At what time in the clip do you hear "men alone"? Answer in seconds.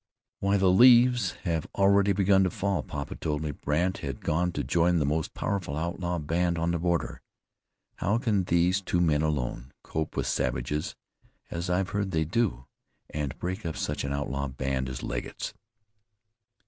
8.99-9.73